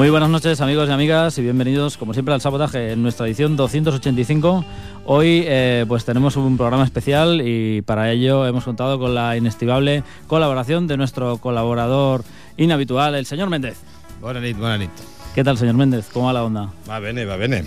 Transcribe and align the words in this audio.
Muy 0.00 0.08
buenas 0.08 0.30
noches 0.30 0.62
amigos 0.62 0.88
y 0.88 0.92
amigas 0.92 1.36
y 1.36 1.42
bienvenidos 1.42 1.98
como 1.98 2.14
siempre 2.14 2.32
al 2.32 2.40
Sabotaje 2.40 2.92
en 2.92 3.02
nuestra 3.02 3.26
edición 3.26 3.54
285. 3.54 4.64
Hoy 5.04 5.44
eh, 5.46 5.84
pues 5.86 6.06
tenemos 6.06 6.36
un 6.36 6.56
programa 6.56 6.84
especial 6.84 7.42
y 7.44 7.82
para 7.82 8.10
ello 8.10 8.46
hemos 8.46 8.64
contado 8.64 8.98
con 8.98 9.14
la 9.14 9.36
inestimable 9.36 10.02
colaboración 10.26 10.86
de 10.86 10.96
nuestro 10.96 11.36
colaborador 11.36 12.24
inhabitual, 12.56 13.14
el 13.14 13.26
señor 13.26 13.50
Méndez. 13.50 13.76
Buenas 14.22 14.42
noches, 14.42 14.56
buenas 14.56 14.78
noches. 14.80 15.06
¿Qué 15.34 15.44
tal 15.44 15.58
señor 15.58 15.74
Méndez? 15.74 16.08
¿Cómo 16.10 16.28
va 16.28 16.32
la 16.32 16.44
onda? 16.44 16.72
Va 16.88 16.98
bene, 16.98 17.26
va 17.26 17.36
bene. 17.36 17.58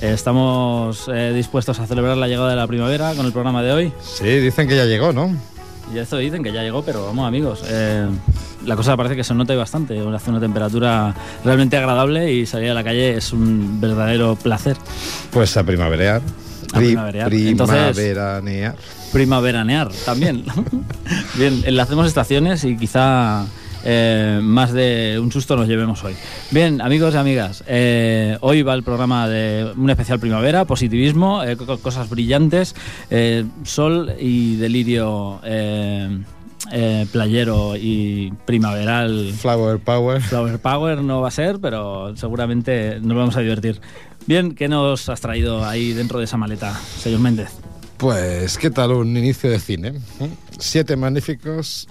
Eh, 0.00 0.12
estamos 0.14 1.06
eh, 1.12 1.34
dispuestos 1.34 1.80
a 1.80 1.86
celebrar 1.86 2.16
la 2.16 2.28
llegada 2.28 2.48
de 2.48 2.56
la 2.56 2.66
primavera 2.66 3.12
con 3.14 3.26
el 3.26 3.32
programa 3.32 3.62
de 3.62 3.72
hoy. 3.72 3.92
Sí, 4.00 4.38
dicen 4.38 4.68
que 4.68 4.76
ya 4.76 4.86
llegó, 4.86 5.12
¿no? 5.12 5.36
Y 5.92 5.98
eso 5.98 6.16
dicen 6.16 6.42
que 6.42 6.52
ya 6.52 6.62
llegó, 6.62 6.82
pero 6.82 7.04
vamos 7.06 7.26
amigos, 7.28 7.62
eh, 7.66 8.06
la 8.64 8.76
cosa 8.76 8.96
parece 8.96 9.16
que 9.16 9.24
se 9.24 9.34
nota 9.34 9.52
y 9.52 9.56
bastante. 9.56 9.98
Hace 10.14 10.30
una 10.30 10.40
temperatura 10.40 11.14
realmente 11.44 11.76
agradable 11.76 12.32
y 12.32 12.46
salir 12.46 12.70
a 12.70 12.74
la 12.74 12.82
calle 12.82 13.16
es 13.16 13.32
un 13.32 13.80
verdadero 13.80 14.36
placer. 14.36 14.76
Pues 15.30 15.56
a 15.56 15.62
primaverear. 15.64 16.22
A 16.72 16.78
primaverear. 16.78 17.32
Entonces- 17.32 17.94
Primaveranear. 17.94 18.76
Primaveranear 19.12 19.90
también. 20.04 20.44
Bien, 21.36 21.62
enlacemos 21.66 22.06
estaciones 22.06 22.64
y 22.64 22.76
quizá 22.76 23.44
eh, 23.84 24.40
más 24.42 24.72
de 24.72 25.18
un 25.22 25.30
susto 25.30 25.56
nos 25.56 25.68
llevemos 25.68 26.02
hoy. 26.02 26.14
Bien, 26.50 26.80
amigos 26.80 27.14
y 27.14 27.16
amigas, 27.18 27.62
eh, 27.66 28.36
hoy 28.40 28.62
va 28.62 28.74
el 28.74 28.82
programa 28.82 29.28
de 29.28 29.70
un 29.76 29.90
especial 29.90 30.18
primavera, 30.18 30.64
positivismo, 30.64 31.42
eh, 31.44 31.56
co- 31.56 31.78
cosas 31.78 32.08
brillantes, 32.10 32.74
sol 33.64 34.12
y 34.18 34.56
delirio 34.56 35.40
eh, 35.44 37.06
playero 37.12 37.76
y 37.76 38.32
primaveral. 38.46 39.32
Flower 39.38 39.78
Power. 39.78 40.22
Flower 40.22 40.58
Power 40.58 41.02
no 41.02 41.20
va 41.20 41.28
a 41.28 41.30
ser, 41.30 41.58
pero 41.60 42.16
seguramente 42.16 42.98
nos 43.00 43.16
vamos 43.16 43.36
a 43.36 43.40
divertir. 43.40 43.80
Bien, 44.26 44.54
¿qué 44.54 44.68
nos 44.68 45.10
has 45.10 45.20
traído 45.20 45.66
ahí 45.66 45.92
dentro 45.92 46.18
de 46.18 46.24
esa 46.24 46.38
maleta, 46.38 46.72
señor 46.98 47.20
Méndez? 47.20 47.50
Pues, 47.98 48.56
¿qué 48.58 48.70
tal 48.70 48.92
un 48.92 49.14
inicio 49.16 49.50
de 49.50 49.58
cine? 49.60 49.92
Siete 50.58 50.96
magníficos, 50.96 51.88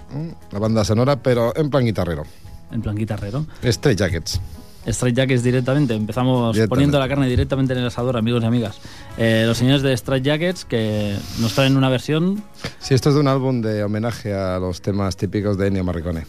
la 0.50 0.58
banda 0.58 0.84
sonora, 0.84 1.16
pero 1.22 1.54
en 1.56 1.70
plan 1.70 1.84
guitarrero. 1.84 2.24
En 2.72 2.82
plan 2.82 2.96
guitarrero. 2.96 3.46
Straight 3.62 3.98
Jackets. 3.98 4.40
Straight 4.86 5.16
Jackets 5.16 5.42
directamente, 5.42 5.94
empezamos 5.94 6.54
Directamente. 6.54 6.68
poniendo 6.68 6.98
la 6.98 7.08
carne 7.08 7.26
directamente 7.26 7.72
en 7.72 7.78
el 7.80 7.86
asador, 7.86 8.16
amigos 8.18 8.42
y 8.42 8.46
amigas. 8.46 8.76
Eh, 9.16 9.44
los 9.46 9.56
señores 9.56 9.80
de 9.82 9.92
Straight 9.94 10.24
Jackets 10.24 10.64
que 10.66 11.16
nos 11.40 11.54
traen 11.54 11.76
una 11.76 11.88
versión. 11.88 12.42
Sí, 12.80 12.92
esto 12.92 13.08
es 13.08 13.14
de 13.14 13.20
un 13.22 13.28
álbum 13.28 13.62
de 13.62 13.82
homenaje 13.82 14.34
a 14.34 14.58
los 14.58 14.82
temas 14.82 15.16
típicos 15.16 15.56
de 15.56 15.68
Ennio 15.68 15.84
Morricone. 15.84 16.26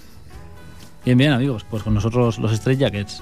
Bien, 1.04 1.18
bien, 1.18 1.32
amigos, 1.34 1.66
pues 1.70 1.84
con 1.84 1.94
nosotros 1.94 2.40
los 2.40 2.52
Straight 2.54 2.80
Jackets. 2.80 3.22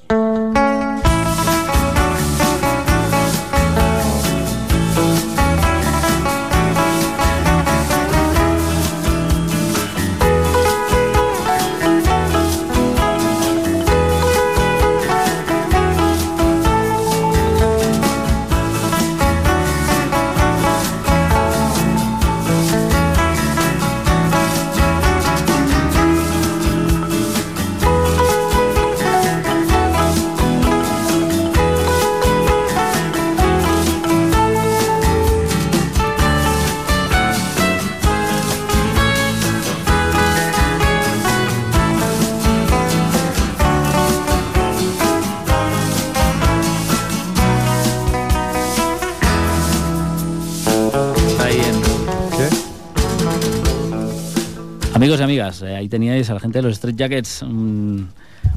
Amigos 55.11 55.19
y 55.19 55.23
amigas, 55.23 55.61
eh, 55.63 55.75
ahí 55.75 55.89
teníais 55.89 56.29
a 56.29 56.35
la 56.35 56.39
gente 56.39 56.59
de 56.59 56.61
los 56.61 56.71
Street 56.71 56.95
Jackets, 56.95 57.41
un, 57.41 58.07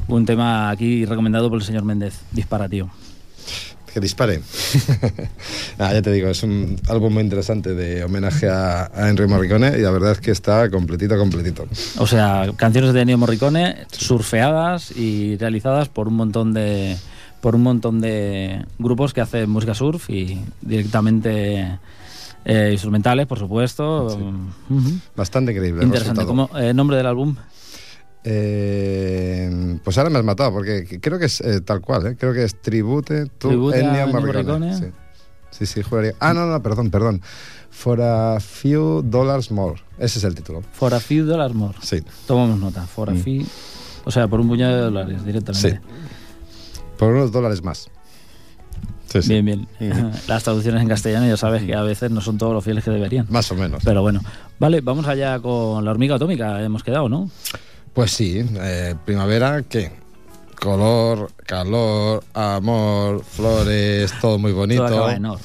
un 0.07 0.25
tema 0.25 0.69
aquí 0.69 1.03
recomendado 1.03 1.49
por 1.49 1.59
el 1.59 1.65
señor 1.65 1.83
Méndez. 1.83 2.21
Dispara, 2.31 2.69
tío. 2.69 2.89
Que 3.93 3.99
dispare. 3.99 4.39
ah, 5.79 5.91
ya 5.91 6.01
te 6.01 6.13
digo, 6.13 6.29
es 6.29 6.43
un 6.43 6.79
álbum 6.87 7.13
muy 7.15 7.23
interesante 7.23 7.73
de 7.73 8.05
homenaje 8.05 8.47
a, 8.47 8.85
a 8.85 9.27
Morricone 9.27 9.77
y 9.77 9.81
la 9.81 9.91
verdad 9.91 10.13
es 10.13 10.21
que 10.21 10.31
está 10.31 10.69
completito, 10.69 11.17
completito. 11.17 11.67
O 11.97 12.07
sea, 12.07 12.49
canciones 12.55 12.93
de 12.93 13.01
Ennio 13.01 13.17
Morricone 13.17 13.85
surfeadas 13.91 14.91
y 14.91 15.35
realizadas 15.35 15.89
por 15.89 16.07
un 16.07 16.13
montón 16.13 16.53
de 16.53 16.95
por 17.41 17.55
un 17.55 17.63
montón 17.63 17.99
de 17.99 18.63
grupos 18.79 19.13
que 19.13 19.19
hacen 19.19 19.49
música 19.49 19.73
surf 19.73 20.09
y 20.09 20.39
directamente 20.61 21.79
eh, 22.45 22.69
instrumentales, 22.71 23.25
por 23.27 23.39
supuesto. 23.39 24.09
Sí. 24.09 24.17
Ujú. 24.73 24.89
Bastante 25.15 25.51
increíble. 25.51 25.81
el 25.81 25.87
Interesante. 25.87 26.25
¿Cómo, 26.25 26.49
eh, 26.57 26.73
nombre 26.73 26.97
del 26.97 27.07
álbum? 27.07 27.35
Eh, 28.27 29.79
pues 29.83 29.97
ahora 29.97 30.09
me 30.09 30.19
has 30.19 30.25
matado, 30.25 30.51
porque 30.51 30.99
creo 31.01 31.19
que 31.19 31.25
es 31.25 31.41
eh, 31.41 31.61
tal 31.61 31.81
cual, 31.81 32.07
¿eh? 32.07 32.15
creo 32.19 32.33
que 32.33 32.43
es 32.43 32.59
Tribute 32.61 33.27
to 33.37 33.73
Ennio. 33.73 34.07
Morricone. 34.07 34.75
Sí. 34.77 34.85
sí, 35.51 35.65
sí, 35.65 35.81
juraría. 35.83 36.13
Ah, 36.19 36.33
no, 36.33 36.45
no, 36.45 36.61
perdón, 36.61 36.89
perdón. 36.89 37.21
For 37.69 38.01
a 38.01 38.39
few 38.39 39.01
dollars 39.03 39.51
more. 39.51 39.81
Ese 39.99 40.19
es 40.19 40.23
el 40.25 40.33
título. 40.33 40.61
For 40.71 40.93
a 40.93 40.99
few 40.99 41.25
dollars 41.25 41.53
more. 41.53 41.77
Sí, 41.81 42.01
Tomamos 42.25 42.57
nota. 42.59 42.85
For 42.87 43.09
a 43.09 43.13
Mm. 43.13 43.17
few. 43.23 43.45
O 44.05 44.11
sea, 44.11 44.27
por 44.27 44.39
un 44.39 44.47
puñado 44.47 44.75
de 44.75 44.81
dólares 44.81 45.25
directamente. 45.25 45.71
sí. 45.71 45.77
Por 46.97 47.11
unos 47.13 47.31
dólares 47.31 47.61
más. 47.63 47.89
Sí, 49.21 49.27
sí. 49.27 49.41
Bien, 49.41 49.67
bien. 49.79 50.11
Las 50.27 50.43
traducciones 50.43 50.81
en 50.81 50.87
castellano 50.87 51.27
ya 51.27 51.37
sabes 51.37 51.63
que 51.63 51.73
a 51.73 51.81
veces 51.81 52.11
no 52.11 52.21
son 52.21 52.37
todos 52.37 52.53
los 52.53 52.63
fieles 52.63 52.83
que 52.83 52.91
deberían. 52.91 53.25
Más 53.29 53.51
o 53.51 53.55
menos. 53.55 53.81
Pero 53.83 54.01
bueno, 54.01 54.21
vale, 54.59 54.81
vamos 54.81 55.07
allá 55.07 55.39
con 55.39 55.83
la 55.85 55.91
hormiga 55.91 56.15
atómica. 56.15 56.61
Hemos 56.61 56.83
quedado, 56.83 57.07
¿no? 57.09 57.29
Pues 57.93 58.11
sí, 58.11 58.45
eh, 58.59 58.95
primavera, 59.05 59.63
¿qué? 59.69 59.91
Color, 60.59 61.31
calor, 61.45 62.23
amor, 62.33 63.23
flores, 63.23 64.13
todo 64.19 64.37
muy 64.37 64.51
bonito. 64.51 64.85
Todo 64.85 64.95
acaba 64.95 65.15
en 65.15 65.25
or. 65.25 65.39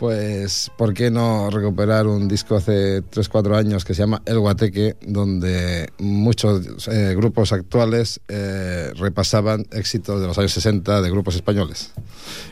Pues, 0.00 0.70
¿por 0.78 0.94
qué 0.94 1.10
no 1.10 1.50
recuperar 1.50 2.06
un 2.06 2.26
disco 2.26 2.56
hace 2.56 3.02
3-4 3.02 3.54
años 3.54 3.84
que 3.84 3.92
se 3.92 4.00
llama 4.00 4.22
El 4.24 4.38
Guateque, 4.38 4.96
donde 5.02 5.90
muchos 5.98 6.88
eh, 6.88 7.14
grupos 7.14 7.52
actuales 7.52 8.18
eh, 8.28 8.92
repasaban 8.96 9.66
éxitos 9.70 10.22
de 10.22 10.26
los 10.26 10.38
años 10.38 10.52
60 10.52 11.02
de 11.02 11.10
grupos 11.10 11.34
españoles? 11.34 11.92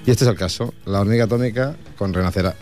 Y 0.04 0.10
este 0.10 0.24
es 0.24 0.30
el 0.30 0.36
caso, 0.36 0.74
La 0.84 1.00
hormiga 1.00 1.24
atómica 1.24 1.74
con 1.96 2.12
Renacerá. 2.12 2.54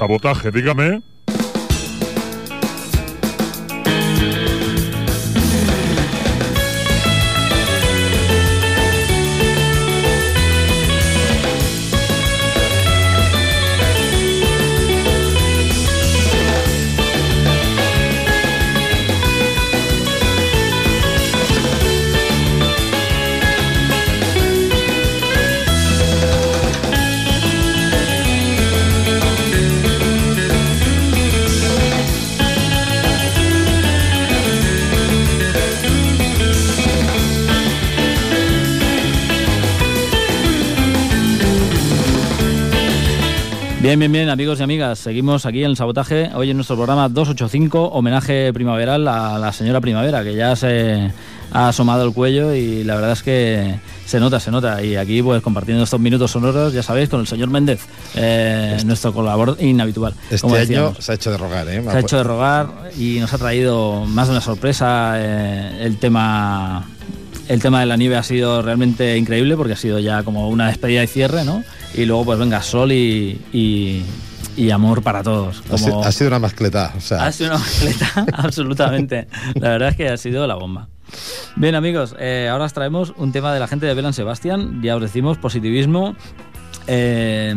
Sabotaje, 0.00 0.50
dígame. 0.50 1.02
Bien, 43.90 43.98
bien, 43.98 44.12
bien, 44.12 44.28
amigos 44.28 44.60
y 44.60 44.62
amigas. 44.62 45.00
Seguimos 45.00 45.46
aquí 45.46 45.64
en 45.64 45.70
el 45.70 45.76
sabotaje. 45.76 46.30
Hoy 46.36 46.48
en 46.48 46.56
nuestro 46.56 46.76
programa 46.76 47.08
285, 47.08 47.86
homenaje 47.86 48.52
primaveral 48.52 49.08
a 49.08 49.36
la 49.36 49.52
señora 49.52 49.80
Primavera, 49.80 50.22
que 50.22 50.36
ya 50.36 50.54
se 50.54 51.10
ha 51.50 51.70
asomado 51.70 52.04
el 52.04 52.12
cuello 52.12 52.54
y 52.54 52.84
la 52.84 52.94
verdad 52.94 53.10
es 53.10 53.24
que 53.24 53.80
se 54.06 54.20
nota, 54.20 54.38
se 54.38 54.52
nota. 54.52 54.80
Y 54.80 54.94
aquí, 54.94 55.20
pues 55.24 55.42
compartiendo 55.42 55.82
estos 55.82 55.98
minutos 55.98 56.30
sonoros, 56.30 56.72
ya 56.72 56.84
sabéis, 56.84 57.08
con 57.08 57.18
el 57.18 57.26
señor 57.26 57.50
Méndez, 57.50 57.80
eh, 58.14 58.78
nuestro 58.86 59.12
colaborador 59.12 59.60
inhabitual. 59.60 60.14
Este 60.30 60.40
como 60.40 60.54
año 60.54 60.94
se 60.96 61.10
ha 61.10 61.14
hecho 61.16 61.32
de 61.32 61.38
rogar, 61.38 61.68
¿eh? 61.68 61.82
Se 61.82 61.90
ha 61.90 61.98
hecho 61.98 62.18
de 62.18 62.22
rogar 62.22 62.68
y 62.96 63.18
nos 63.18 63.34
ha 63.34 63.38
traído 63.38 64.04
más 64.06 64.28
de 64.28 64.34
una 64.34 64.40
sorpresa. 64.40 65.14
eh, 65.16 65.84
el 65.84 65.98
tema 65.98 66.86
el 67.48 67.60
tema 67.60 67.80
de 67.80 67.86
la 67.86 67.96
nieve 67.96 68.16
ha 68.16 68.22
sido 68.22 68.62
realmente 68.62 69.16
increíble 69.16 69.56
porque 69.56 69.72
ha 69.72 69.76
sido 69.76 69.98
ya 69.98 70.22
como 70.22 70.48
una 70.48 70.68
despedida 70.68 71.02
y 71.02 71.08
cierre, 71.08 71.44
¿no? 71.44 71.64
Y 71.94 72.04
luego 72.04 72.24
pues 72.24 72.38
venga 72.38 72.62
sol 72.62 72.92
y, 72.92 73.40
y- 73.52 74.02
y 74.56 74.70
amor 74.70 75.02
para 75.02 75.22
todos. 75.22 75.62
Ha, 75.70 76.12
sido 76.12 76.28
una 76.28 76.38
mascleta. 76.38 76.92
O 76.96 77.00
sea, 77.00 77.24
ha 77.26 77.32
sido 77.32 77.50
una 77.50 77.58
mascleta, 77.58 78.26
absolutamente. 78.34 79.26
La 79.54 79.70
verdad 79.70 79.88
es 79.90 79.96
que 79.96 80.08
ha 80.08 80.16
sido 80.16 80.46
la 80.46 80.54
bomba. 80.54 80.88
Bien, 81.56 81.74
amigos, 81.74 82.14
eh, 82.18 82.48
ahora 82.50 82.64
os 82.66 82.72
traemos 82.72 83.12
un 83.16 83.32
tema 83.32 83.52
de 83.52 83.60
la 83.60 83.66
gente 83.66 83.86
de 83.86 83.94
Belan 83.94 84.12
Sebastián. 84.12 84.80
Ya 84.82 84.96
os 84.96 85.02
decimos, 85.02 85.38
positivismo, 85.38 86.14
eh, 86.86 87.54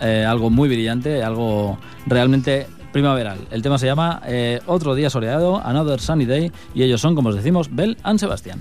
eh, 0.00 0.24
algo 0.28 0.50
muy 0.50 0.68
brillante, 0.68 1.22
algo 1.22 1.78
realmente 2.06 2.66
primaveral. 2.92 3.38
El 3.50 3.62
tema 3.62 3.78
se 3.78 3.86
llama 3.86 4.20
eh, 4.26 4.60
Otro 4.66 4.94
día 4.94 5.10
soleado, 5.10 5.60
Another 5.64 6.00
Sunny 6.00 6.26
Day, 6.26 6.52
y 6.74 6.82
ellos 6.82 7.00
son, 7.00 7.14
como 7.14 7.30
os 7.30 7.36
decimos, 7.36 7.74
Bel 7.74 7.96
and 8.02 8.18
Sebastián. 8.20 8.60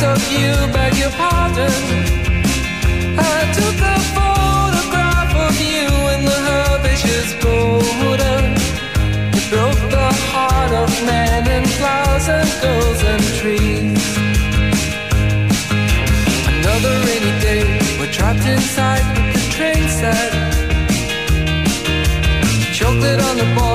Took 0.00 0.22
you, 0.30 0.52
beg 0.72 0.96
your 0.96 1.10
pardon. 1.10 1.72
I 3.16 3.38
took 3.58 3.78
a 3.94 3.98
photograph 4.16 5.32
of 5.46 5.54
you 5.60 5.86
in 6.14 6.20
the 6.30 6.38
herbaceous 6.48 7.30
border. 7.42 8.38
It 9.38 9.44
broke 9.50 9.82
the 9.90 10.08
heart 10.30 10.72
of 10.72 10.90
men 11.06 11.46
and 11.56 11.66
flowers 11.78 12.28
and 12.28 12.50
girls 12.62 13.00
and 13.12 13.22
trees. 13.38 14.04
Another 16.52 16.94
rainy 17.06 17.34
day, 17.46 17.64
we're 17.98 18.12
trapped 18.18 18.46
inside 18.46 19.04
with 19.16 19.34
the 19.36 19.44
train 19.56 19.84
set. 19.98 20.32
Chocolate 22.72 23.20
on 23.28 23.36
the 23.36 23.48
bar, 23.56 23.73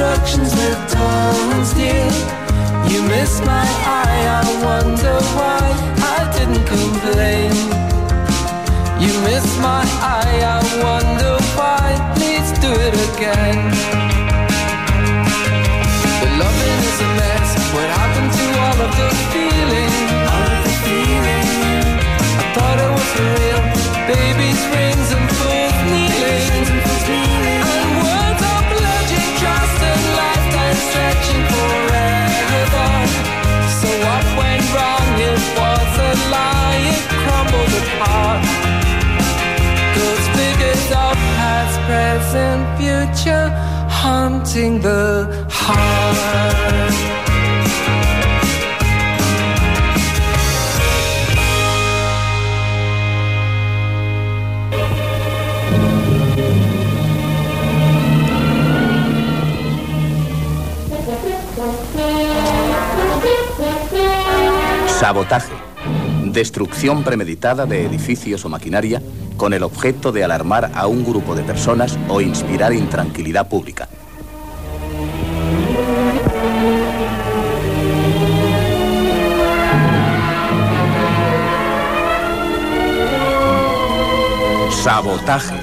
instructions 0.00 0.54
with 0.54 0.90
tongues, 0.90 1.74
dear. 1.74 2.06
You 2.90 3.02
miss 3.08 3.40
my 3.40 3.66
eye, 3.84 4.42
I 4.42 4.64
wonder 4.64 5.14
why. 5.36 5.59
Sabotaje. 64.86 65.52
Destrucción 66.26 67.02
premeditada 67.02 67.66
de 67.66 67.84
edificios 67.84 68.44
o 68.44 68.48
maquinaria 68.48 69.02
con 69.40 69.54
el 69.54 69.62
objeto 69.62 70.12
de 70.12 70.22
alarmar 70.22 70.70
a 70.74 70.86
un 70.86 71.02
grupo 71.02 71.34
de 71.34 71.42
personas 71.42 71.98
o 72.10 72.20
inspirar 72.20 72.74
intranquilidad 72.74 73.48
pública. 73.48 73.88
Sabotaje. 84.82 85.54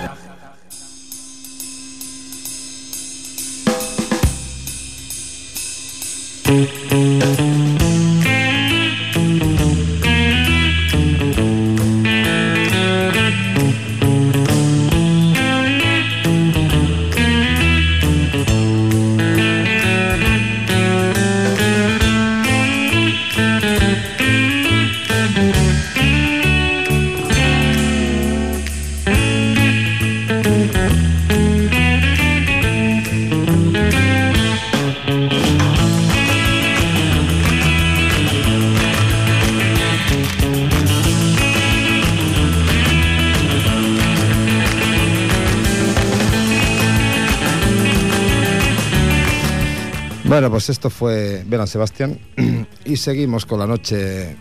Bueno, 50.38 50.52
pues 50.52 50.70
esto 50.70 50.92
fue 50.92 51.44
Belan 51.48 51.66
Sebastián 51.66 52.20
y 52.86 52.98
seguimos 52.98 53.48
con 53.48 53.58
la 53.58 53.66
noche 53.66 54.36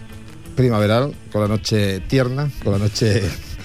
primaveral, 0.55 1.15
con 1.33 1.41
la 1.41 1.49
noche 1.49 2.01
tierna, 2.01 2.51
con 2.63 2.75
la 2.75 2.79
noche 2.79 3.23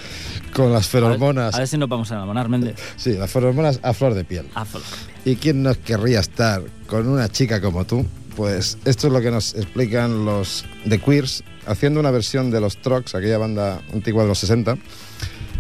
con 0.54 0.72
las 0.72 0.88
A 0.96 0.98
ver, 0.98 1.10
feromonas. 1.10 1.56
A 1.56 1.58
ver 1.58 1.68
si 1.68 1.78
nos 1.78 1.90
vamos 1.90 2.10
a 2.10 2.16
enamorar, 2.16 2.48
Méndez. 2.48 2.78
Sí, 2.96 3.16
las 3.18 3.30
feromonas 3.30 3.82
a 3.84 3.94
flor 3.94 4.14
de 4.14 4.24
piel. 4.24 4.48
Ah, 4.56 4.64
flor. 4.64 4.82
¿Y 5.26 5.36
quién 5.36 5.62
no 5.62 5.74
querría 5.74 6.22
estar 6.22 6.64
con 6.88 7.10
una 7.10 7.28
chica 7.28 7.60
como 7.60 7.84
tú? 7.84 8.06
Pues 8.38 8.78
esto 8.86 9.08
es 9.08 9.14
lo 9.14 9.20
que 9.20 9.30
nos 9.30 9.54
explican 9.56 10.24
los 10.24 10.64
The 10.88 11.00
Queers, 11.00 11.44
haciendo 11.66 12.00
una 12.00 12.12
versión 12.12 12.50
de 12.50 12.62
los 12.62 12.78
Trucks, 12.78 13.14
aquella 13.14 13.40
banda 13.40 13.82
antigua 13.92 14.24
de 14.24 14.30
los 14.30 14.40
60, 14.40 14.78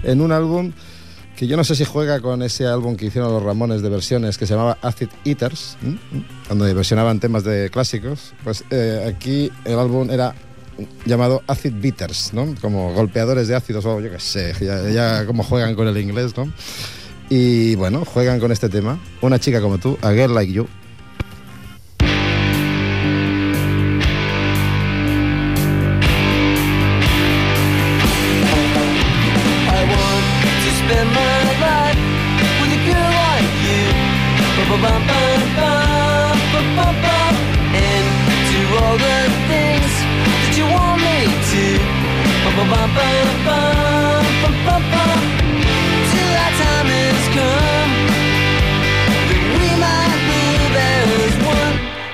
en 0.03 0.21
un 0.21 0.31
álbum 0.31 0.71
que 1.41 1.47
yo 1.47 1.57
no 1.57 1.63
sé 1.63 1.75
si 1.75 1.85
juega 1.85 2.19
con 2.19 2.43
ese 2.43 2.67
álbum 2.67 2.95
que 2.95 3.07
hicieron 3.07 3.33
los 3.33 3.41
Ramones 3.41 3.81
de 3.81 3.89
versiones 3.89 4.37
que 4.37 4.45
se 4.45 4.53
llamaba 4.53 4.77
Acid 4.79 5.09
Eaters. 5.25 5.75
¿m? 5.81 5.97
donde 6.47 6.71
versionaban 6.71 7.19
temas 7.19 7.43
de 7.43 7.71
clásicos. 7.71 8.35
Pues 8.43 8.63
eh, 8.69 9.11
aquí 9.11 9.51
el 9.65 9.79
álbum 9.79 10.11
era 10.11 10.35
llamado 11.03 11.41
Acid 11.47 11.73
Beaters, 11.81 12.35
¿no? 12.35 12.53
Como 12.61 12.93
golpeadores 12.93 13.47
de 13.47 13.55
ácidos 13.55 13.83
o 13.87 13.99
yo 13.99 14.11
qué 14.11 14.19
sé, 14.19 14.53
ya, 14.61 14.87
ya 14.91 15.25
como 15.25 15.41
juegan 15.41 15.73
con 15.73 15.87
el 15.87 15.97
inglés, 15.97 16.37
¿no? 16.37 16.47
Y 17.27 17.73
bueno, 17.73 18.05
juegan 18.05 18.39
con 18.39 18.51
este 18.51 18.69
tema. 18.69 18.99
Una 19.21 19.39
chica 19.39 19.61
como 19.61 19.79
tú, 19.79 19.97
a 20.03 20.11
girl 20.11 20.35
like 20.35 20.53
you. 20.53 20.67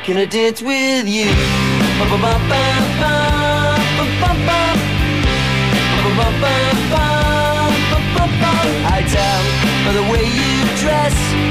Can 0.07 0.17
I 0.17 0.25
dance 0.25 0.61
with 0.61 1.07
you? 1.07 1.25
I 8.89 9.03
tell 9.03 9.43
by 9.85 9.93
the 9.93 10.03
way 10.09 10.23
you 10.23 10.63
dress 10.81 11.46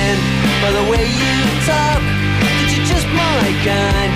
And 0.00 0.18
by 0.62 0.70
the 0.78 0.84
way 0.90 1.04
you 1.20 1.34
talk 1.66 2.00
that 2.40 2.66
you're 2.72 2.86
just 2.86 3.08
my 3.18 3.46
kind. 3.66 4.12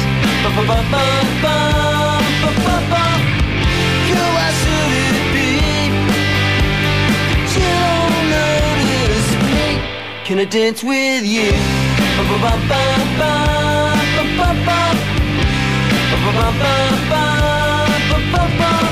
Girl, 4.09 4.31
why 4.37 4.48
should 4.61 4.92
it 5.07 5.18
be 5.35 5.48
you 7.55 7.70
don't 7.85 8.25
notice 8.31 9.31
me? 9.46 9.62
Can 10.27 10.37
I 10.38 10.44
dance 10.44 10.83
with 10.85 11.25
you? 11.27 11.51
Baby, 18.59 18.91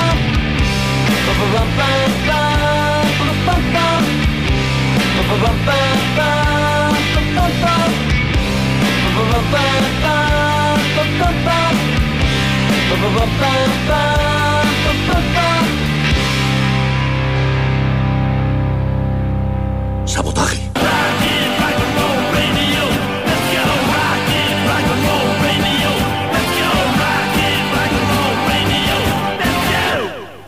Sabotaje. 20.11 20.50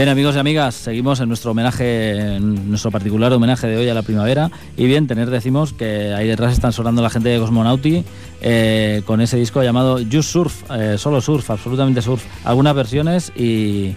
Bien, 0.00 0.08
amigos 0.08 0.34
y 0.34 0.38
amigas, 0.38 0.76
seguimos 0.76 1.20
en 1.20 1.28
nuestro 1.28 1.50
homenaje, 1.50 2.36
en 2.36 2.70
nuestro 2.70 2.90
particular 2.90 3.34
homenaje 3.34 3.66
de 3.66 3.76
hoy 3.76 3.86
a 3.90 3.92
la 3.92 4.00
primavera. 4.00 4.50
Y 4.74 4.86
bien, 4.86 5.06
tener 5.06 5.28
decimos 5.28 5.74
que 5.74 6.14
ahí 6.14 6.26
detrás 6.26 6.54
están 6.54 6.72
sonando 6.72 7.02
la 7.02 7.10
gente 7.10 7.28
de 7.28 7.38
Cosmonauti 7.38 8.02
eh, 8.40 9.02
con 9.04 9.20
ese 9.20 9.36
disco 9.36 9.62
llamado 9.62 9.98
Just 9.98 10.30
Surf, 10.30 10.62
eh, 10.70 10.96
solo 10.96 11.20
surf, 11.20 11.50
absolutamente 11.50 12.00
surf. 12.00 12.24
Algunas 12.46 12.74
versiones 12.74 13.30
y, 13.36 13.94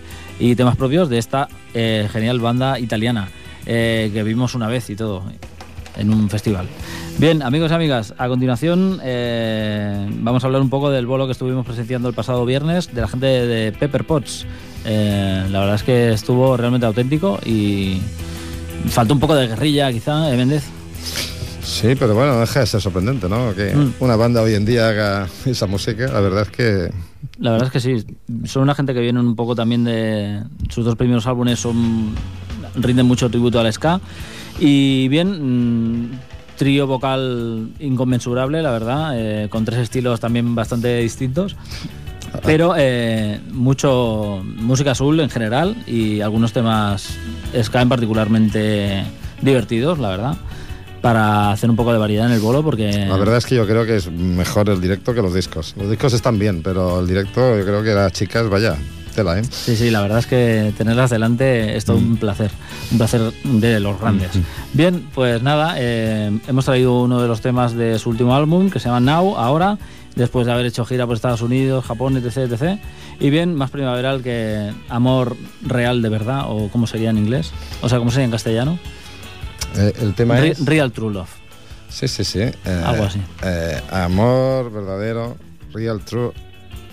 temas 0.57 0.75
propios 0.75 1.07
de 1.07 1.19
esta 1.19 1.47
eh, 1.73 2.09
genial 2.11 2.41
banda 2.41 2.79
italiana 2.79 3.29
que 3.63 4.23
vimos 4.25 4.55
una 4.55 4.67
vez 4.67 4.89
y 4.89 4.97
todo 4.97 5.23
en 5.97 6.13
un 6.13 6.29
festival. 6.29 6.67
Bien, 7.17 7.41
amigos 7.43 7.71
y 7.71 7.73
amigas, 7.75 8.13
a 8.17 8.27
continuación 8.27 8.99
eh, 9.03 10.10
vamos 10.21 10.43
a 10.43 10.47
hablar 10.47 10.62
un 10.62 10.69
poco 10.69 10.89
del 10.89 11.06
bolo 11.06 11.25
que 11.27 11.32
estuvimos 11.34 11.65
presenciando 11.65 12.10
el 12.10 12.15
pasado 12.15 12.45
viernes 12.45 12.93
de 12.93 13.01
la 13.01 13.08
gente 13.08 13.25
de 13.27 13.71
Pepper 13.71 14.06
Potts. 14.06 14.45
Eh, 14.86 15.45
la 15.49 15.60
verdad 15.60 15.75
es 15.75 15.84
que 15.84 16.12
estuvo 16.13 16.58
realmente 16.58 16.86
auténtico 16.86 17.39
y 17.45 17.99
faltó 18.89 19.13
un 19.13 19.19
poco 19.19 19.36
de 19.36 19.47
guerrilla, 19.47 19.91
quizá, 19.91 20.32
¿eh, 20.34 20.38
Méndez? 20.38 20.63
Sí, 21.63 21.95
pero 21.97 22.13
bueno, 22.13 22.34
no 22.34 22.39
deja 22.41 22.60
de 22.62 22.65
ser 22.67 22.82
sorprendente, 22.82 23.29
¿no? 23.29 23.53
Que 23.56 23.73
Mm. 23.73 23.93
una 23.99 24.15
banda 24.15 24.41
hoy 24.41 24.53
en 24.53 24.65
día 24.65 24.89
haga 24.89 25.27
esa 25.45 25.65
música, 25.65 26.08
la 26.08 26.19
verdad 26.19 26.43
es 26.43 26.49
que 26.49 26.91
La 27.39 27.51
verdad 27.51 27.67
es 27.67 27.71
que 27.71 27.79
sí. 27.79 28.06
Son 28.45 28.63
una 28.63 28.75
gente 28.75 28.93
que 28.93 28.99
viene 28.99 29.19
un 29.19 29.36
poco 29.36 29.56
también 29.56 29.84
de. 29.86 30.41
Sus 30.69 30.84
dos 30.86 30.95
primeros 30.97 31.25
álbumes 31.25 31.58
son 31.60 32.13
rinden 32.75 33.06
mucho 33.06 33.29
tributo 33.29 33.60
al 33.60 33.71
ska. 33.71 34.01
Y 34.59 35.07
bien, 35.07 36.09
mm, 36.09 36.19
trío 36.57 36.87
vocal 36.87 37.69
inconmensurable, 37.79 38.61
la 38.61 38.71
verdad, 38.71 39.11
eh, 39.15 39.49
con 39.49 39.65
tres 39.65 39.79
estilos 39.79 40.19
también 40.19 40.55
bastante 40.55 40.99
distintos. 40.99 41.55
Pero 42.43 42.73
eh, 42.77 43.39
mucho 43.51 44.41
música 44.43 44.91
azul 44.91 45.19
en 45.19 45.29
general 45.29 45.75
y 45.85 46.21
algunos 46.21 46.51
temas 46.51 47.15
ska 47.61 47.81
en 47.81 47.89
particularmente 47.89 49.03
divertidos, 49.41 49.99
la 49.99 50.09
verdad, 50.09 50.37
para 51.01 51.51
hacer 51.51 51.69
un 51.69 51.75
poco 51.75 51.93
de 51.93 51.99
variedad 51.99 52.25
en 52.25 52.31
el 52.31 52.39
bolo 52.39 52.63
porque... 52.63 53.05
la 53.07 53.17
verdad 53.17 53.37
es 53.37 53.45
que 53.45 53.55
yo 53.55 53.67
creo 53.67 53.85
que 53.85 53.97
es 53.97 54.11
mejor 54.11 54.69
el 54.69 54.81
directo 54.81 55.13
que 55.13 55.21
los 55.21 55.33
discos. 55.33 55.75
Los 55.77 55.89
discos 55.89 56.13
están 56.13 56.39
bien, 56.39 56.63
pero 56.63 57.01
el 57.01 57.07
directo 57.07 57.57
yo 57.57 57.63
creo 57.63 57.83
que 57.83 57.93
las 57.93 58.11
chicas, 58.13 58.49
vaya, 58.49 58.77
tela, 59.13 59.39
¿eh? 59.39 59.43
Sí, 59.49 59.76
sí, 59.76 59.89
la 59.89 60.02
verdad 60.02 60.19
es 60.19 60.28
que 60.28 60.73
tenerlas 60.78 61.10
delante 61.10 61.76
es 61.78 61.86
todo 61.86 61.97
un 61.97 62.17
placer, 62.17 62.52
un 62.91 62.97
placer 62.97 63.21
de 63.43 63.80
los 63.80 63.99
grandes. 63.99 64.32
Bien, 64.73 65.08
pues 65.13 65.41
nada, 65.41 65.76
eh, 65.78 66.38
hemos 66.47 66.65
traído 66.65 67.02
uno 67.02 67.21
de 67.21 67.28
los 67.28 67.41
temas 67.41 67.73
de 67.76 67.97
su 67.99 68.10
último 68.10 68.36
álbum 68.36 68.69
que 68.69 68.80
se 68.80 68.89
llama 68.89 68.99
Now, 68.99 69.38
ahora, 69.38 69.78
después 70.15 70.45
de 70.45 70.52
haber 70.54 70.65
hecho 70.65 70.86
gira 70.86 71.06
por 71.06 71.15
Estados 71.15 71.41
Unidos, 71.41 71.86
Japón, 71.86 72.17
etc, 72.17 72.52
etc. 72.52 72.80
Y 73.19 73.30
bien, 73.30 73.56
más 73.56 73.69
primaveral 73.69 74.21
que 74.21 74.71
Amor 74.89 75.36
Real 75.62 76.02
de 76.02 76.10
Verdad, 76.10 76.43
o 76.47 76.69
cómo 76.69 76.88
sería 76.88 77.10
en 77.10 77.17
inglés, 77.17 77.52
o 77.82 77.89
sea, 77.89 77.99
cómo 77.99 78.12
sería 78.12 78.26
en 78.26 78.32
castellano. 78.32 78.80
Eh, 79.78 79.93
el 80.02 80.13
tema 80.13 80.36
Re- 80.39 80.49
es... 80.52 80.65
Real 80.65 80.91
True 80.91 81.13
Love. 81.13 81.30
Sí, 81.89 82.08
sí, 82.08 82.23
sí. 82.23 82.39
eh, 82.41 82.84
Algo 82.86 83.06
así. 83.06 83.19
amor 83.91 84.71
verdadero, 84.71 85.38
real 85.73 85.99
true. 86.02 86.32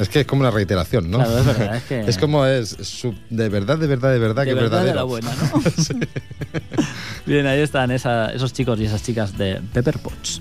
Es 0.01 0.09
que 0.09 0.21
es 0.21 0.27
como 0.27 0.41
una 0.41 0.51
reiteración, 0.51 1.11
¿no? 1.11 1.19
Claro, 1.19 1.39
es 1.39 1.47
verdad, 1.47 1.77
es 1.77 1.83
que- 1.85 2.01
es 2.09 2.19
como 2.19 2.47
es 2.47 2.71
su- 2.81 3.15
de 3.29 3.49
verdad, 3.49 3.79
de 3.79 3.87
verdad, 3.87 4.11
de 4.13 4.19
verdad, 4.19 4.43
De 4.45 4.49
que 4.49 4.55
verdad 4.55 4.85
de 4.85 4.93
verdadero. 4.93 4.97
la 4.97 5.03
buena, 5.05 5.31
¿no? 5.35 5.63
Bien, 7.27 7.47
ahí 7.47 7.61
están 7.61 7.91
esa- 7.91 8.31
esos 8.33 8.53
chicos 8.53 8.79
y 8.81 8.87
esas 8.87 9.03
chicas 9.03 9.37
de 9.37 9.61
Pepper 9.73 9.99
Potts. 9.99 10.41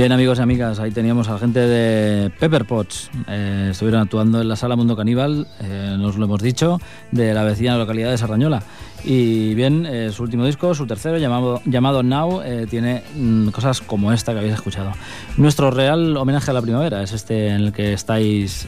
Bien, 0.00 0.12
amigos 0.12 0.38
y 0.38 0.40
amigas, 0.40 0.80
ahí 0.80 0.92
teníamos 0.92 1.28
a 1.28 1.34
la 1.34 1.38
gente 1.38 1.60
de 1.60 2.30
Pepper 2.30 2.64
Potts. 2.64 3.10
Eh, 3.28 3.68
estuvieron 3.70 4.00
actuando 4.00 4.40
en 4.40 4.48
la 4.48 4.56
sala 4.56 4.74
Mundo 4.74 4.96
Caníbal, 4.96 5.46
eh, 5.60 5.94
nos 5.98 6.16
lo 6.16 6.24
hemos 6.24 6.40
dicho, 6.40 6.80
de 7.12 7.34
la 7.34 7.44
vecina 7.44 7.76
localidad 7.76 8.10
de 8.10 8.16
Sarrañola. 8.16 8.62
Y 9.04 9.54
bien, 9.54 9.84
eh, 9.84 10.10
su 10.10 10.22
último 10.22 10.46
disco, 10.46 10.74
su 10.74 10.86
tercero, 10.86 11.18
llamado, 11.18 11.60
llamado 11.66 12.02
Now, 12.02 12.40
tiene 12.70 13.02
mm, 13.14 13.48
cosas 13.48 13.82
como 13.82 14.10
esta 14.10 14.32
que 14.32 14.38
habéis 14.38 14.54
escuchado. 14.54 14.92
Nuestro 15.36 15.70
real 15.70 16.16
homenaje 16.16 16.50
a 16.50 16.54
la 16.54 16.62
primavera 16.62 17.02
es 17.02 17.12
este 17.12 17.48
en 17.48 17.56
el 17.56 17.72
que 17.74 17.92
estáis 17.92 18.66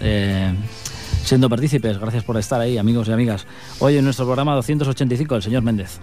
siendo 1.25 1.49
partícipes. 1.49 1.97
Gracias 1.97 2.25
por 2.25 2.37
estar 2.37 2.61
ahí, 2.61 2.77
amigos 2.77 3.09
y 3.09 3.13
amigas. 3.13 3.47
Hoy 3.79 3.97
en 3.97 4.05
nuestro 4.05 4.27
programa 4.27 4.55
285, 4.55 5.37
el 5.37 5.43
señor 5.43 5.63
Méndez. 5.63 5.99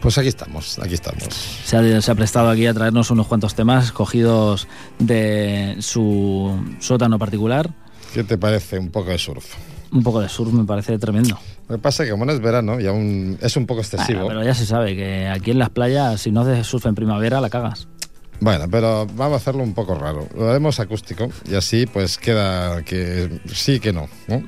Pues 0.00 0.16
aquí 0.16 0.28
estamos, 0.28 0.78
aquí 0.78 0.94
estamos. 0.94 1.24
Se 1.64 1.76
ha, 1.76 2.00
se 2.00 2.10
ha 2.10 2.14
prestado 2.14 2.48
aquí 2.50 2.66
a 2.66 2.74
traernos 2.74 3.10
unos 3.10 3.26
cuantos 3.26 3.54
temas 3.54 3.86
escogidos 3.86 4.68
de 4.98 5.76
su 5.80 6.56
sótano 6.78 7.18
particular. 7.18 7.70
¿Qué 8.14 8.22
te 8.24 8.38
parece 8.38 8.78
un 8.78 8.90
poco 8.90 9.10
de 9.10 9.18
surf? 9.18 9.44
Un 9.90 10.02
poco 10.02 10.20
de 10.20 10.28
surf 10.28 10.52
me 10.52 10.64
parece 10.64 10.98
tremendo. 10.98 11.38
Lo 11.68 11.76
que 11.76 11.82
pasa 11.82 12.02
es 12.02 12.06
que 12.08 12.12
como 12.12 12.24
no 12.24 12.32
es 12.32 12.40
verano, 12.40 12.78
ya 12.78 12.92
un- 12.92 13.38
es 13.40 13.56
un 13.56 13.66
poco 13.66 13.80
excesivo. 13.80 14.20
Bueno, 14.24 14.40
pero 14.40 14.44
ya 14.44 14.54
se 14.54 14.66
sabe 14.66 14.94
que 14.94 15.28
aquí 15.28 15.50
en 15.50 15.58
las 15.58 15.70
playas, 15.70 16.20
si 16.20 16.30
no 16.30 16.42
haces 16.42 16.66
surf 16.66 16.86
en 16.86 16.94
primavera, 16.94 17.40
la 17.40 17.50
cagas. 17.50 17.88
Bueno, 18.40 18.66
pero 18.70 19.04
vamos 19.16 19.32
a 19.34 19.36
hacerlo 19.36 19.64
un 19.64 19.74
poco 19.74 19.96
raro. 19.96 20.28
Lo 20.36 20.48
haremos 20.48 20.78
acústico 20.78 21.28
y 21.50 21.56
así 21.56 21.86
pues 21.86 22.18
queda 22.18 22.82
que 22.84 23.40
sí 23.52 23.80
que 23.80 23.92
no. 23.92 24.08
¿no? 24.28 24.42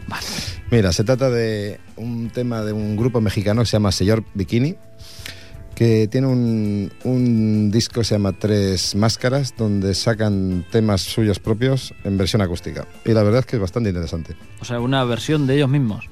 Mira, 0.71 0.93
se 0.93 1.03
trata 1.03 1.29
de 1.29 1.81
un 1.97 2.31
tema 2.31 2.63
de 2.63 2.73
un 2.73 2.97
grupo 2.97 3.21
mexicano 3.21 3.63
que 3.63 3.67
se 3.67 3.73
llama 3.73 3.91
Señor 3.91 4.23
Bikini, 4.35 4.77
que 5.81 6.09
tiene 6.09 6.27
un, 6.27 6.93
un 7.05 7.71
disco 7.71 8.01
que 8.03 8.05
se 8.05 8.15
llama 8.15 8.35
Tres 8.39 8.95
Máscaras, 8.95 9.55
donde 9.57 9.95
sacan 9.95 10.67
temas 10.71 11.01
suyos 11.01 11.39
propios 11.39 11.95
en 12.05 12.19
versión 12.19 12.43
acústica. 12.43 12.87
Y 13.07 13.13
la 13.15 13.23
verdad 13.23 13.41
es 13.41 13.47
que 13.47 13.57
es 13.57 13.63
bastante 13.63 13.89
interesante. 13.89 14.37
O 14.61 14.67
sea, 14.67 14.79
una 14.79 15.03
versión 15.05 15.47
de 15.47 15.55
ellos 15.57 15.71
mismos. 15.71 16.05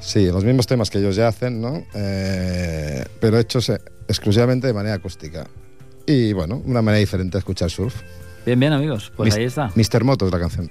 Sí, 0.00 0.26
los 0.26 0.44
mismos 0.44 0.68
temas 0.68 0.90
que 0.90 0.98
ellos 0.98 1.16
ya 1.16 1.26
hacen, 1.26 1.60
¿no? 1.60 1.82
Eh, 1.92 3.04
pero 3.18 3.36
hechos 3.40 3.68
eh, 3.70 3.80
exclusivamente 4.06 4.68
de 4.68 4.72
manera 4.72 4.94
acústica. 4.94 5.48
Y 6.06 6.32
bueno, 6.32 6.62
una 6.64 6.80
manera 6.80 7.00
diferente 7.00 7.32
de 7.36 7.40
escuchar 7.40 7.68
surf. 7.68 7.96
Bien, 8.46 8.60
bien, 8.60 8.72
amigos. 8.74 9.12
Pues 9.16 9.34
Mis- 9.34 9.38
ahí 9.38 9.44
está. 9.46 9.72
Mr. 9.74 10.04
Moto 10.04 10.26
es 10.26 10.32
la 10.32 10.38
canción. 10.38 10.70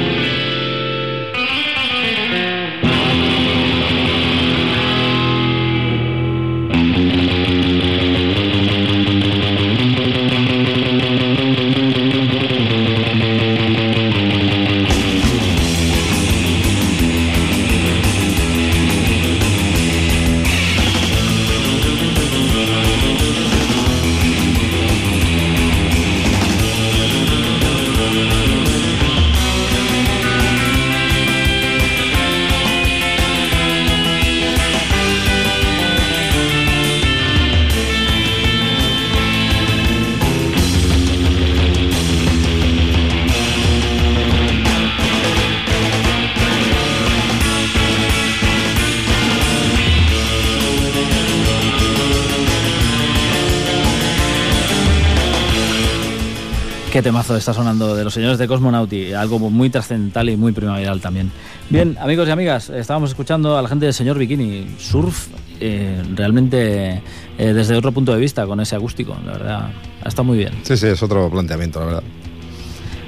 Qué 57.01 57.05
temazo 57.05 57.35
está 57.35 57.51
sonando 57.51 57.95
de 57.95 58.03
los 58.03 58.13
señores 58.13 58.37
de 58.37 58.47
Cosmonauti, 58.47 59.11
algo 59.13 59.39
muy 59.39 59.71
trascendental 59.71 60.29
y 60.29 60.37
muy 60.37 60.51
primaveral 60.51 61.01
también. 61.01 61.31
Bien, 61.67 61.97
amigos 61.99 62.27
y 62.27 62.31
amigas, 62.31 62.69
estábamos 62.69 63.09
escuchando 63.09 63.57
a 63.57 63.61
la 63.63 63.67
gente 63.67 63.85
del 63.85 63.93
señor 63.95 64.19
Bikini, 64.19 64.75
surf, 64.77 65.29
eh, 65.59 65.99
realmente 66.13 67.01
eh, 67.39 67.53
desde 67.53 67.75
otro 67.75 67.91
punto 67.91 68.13
de 68.13 68.19
vista, 68.19 68.45
con 68.45 68.59
ese 68.59 68.75
acústico, 68.75 69.17
la 69.25 69.31
verdad, 69.31 69.71
está 70.05 70.21
muy 70.21 70.37
bien. 70.37 70.53
Sí, 70.61 70.77
sí, 70.77 70.85
es 70.85 71.01
otro 71.01 71.27
planteamiento, 71.31 71.79
la 71.79 71.85
verdad. 71.87 72.03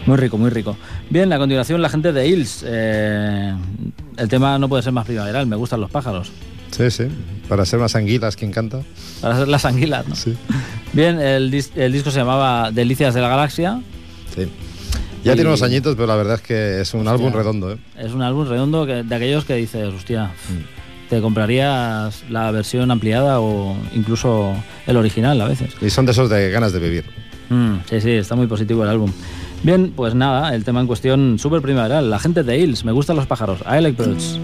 Muy 0.08 0.18
rico, 0.18 0.40
muy 0.40 0.50
rico. 0.50 0.76
Bien, 1.12 1.32
a 1.32 1.38
continuación 1.38 1.80
la 1.80 1.90
gente 1.90 2.12
de 2.12 2.28
Hills. 2.28 2.66
eh, 2.66 3.54
el 4.18 4.28
tema 4.28 4.58
no 4.58 4.70
puede 4.70 4.82
ser 4.82 4.94
más 4.94 5.06
primaveral, 5.06 5.46
me 5.46 5.56
gustan 5.56 5.80
los 5.80 5.92
pájaros. 5.92 6.32
Sí, 6.76 6.90
sí. 6.92 7.04
Para 7.48 7.66
ser 7.66 7.80
más 7.80 7.96
anguilas, 7.96 8.36
quien 8.36 8.52
canta. 8.52 8.82
Para 9.22 9.38
ser 9.38 9.48
las 9.48 9.64
anguilas, 9.66 10.08
¿no? 10.08 10.16
Sí. 10.16 10.36
Bien, 10.94 11.20
el, 11.20 11.52
dis- 11.52 11.72
el 11.76 11.92
disco 11.94 12.10
se 12.12 12.20
llamaba 12.20 12.72
Delicias 12.72 13.14
de 13.14 13.22
la 13.22 13.28
Galaxia. 13.30 13.82
Sí. 14.36 14.48
Ya 15.24 15.32
Y- 15.34 15.36
tiene 15.36 15.50
unos 15.50 15.62
añitos, 15.62 15.96
pero 15.96 16.08
la 16.08 16.16
verdad 16.16 16.36
es 16.36 16.42
que 16.42 16.82
es 16.82 16.94
un 16.94 17.02
Hostia. 17.02 17.12
álbum 17.14 17.32
redondo, 17.34 17.72
¿eh? 17.74 17.78
Es 17.98 18.12
un 18.14 18.22
álbum 18.22 18.48
redondo 18.48 18.86
que- 18.86 19.04
de 19.04 19.16
aquellos 19.16 19.46
que 19.46 19.56
dices, 19.56 19.94
hostia, 19.94 20.26
Mm. 20.50 21.10
te 21.10 21.22
comprarías 21.22 22.24
la 22.30 22.50
versión 22.52 22.90
ampliada 22.92 23.40
o 23.40 23.78
incluso 23.96 24.54
el 24.88 24.98
original 24.98 25.40
a 25.42 25.48
veces. 25.48 25.72
Y 25.82 25.90
son 25.92 26.06
de 26.06 26.12
esos 26.14 26.30
de 26.30 26.50
ganas 26.50 26.74
de 26.74 26.80
vivir. 26.80 27.06
Mm, 27.50 27.76
sí, 27.90 28.02
sí, 28.02 28.12
está 28.12 28.36
muy 28.36 28.48
positivo 28.48 28.84
el 28.84 28.90
álbum. 28.90 29.12
Bien, 29.62 29.94
pues 29.96 30.16
nada, 30.16 30.54
el 30.56 30.64
tema 30.66 30.82
en 30.82 30.88
cuestión, 30.88 31.38
súper 31.40 31.62
primaveral. 31.62 32.10
La 32.10 32.20
gente 32.20 32.44
de 32.44 32.58
Hills, 32.58 32.84
me 32.84 32.92
gustan 32.92 33.16
los 33.16 33.28
pájaros. 33.28 33.60
I 33.62 33.82
like 33.82 34.02
birds. 34.02 34.40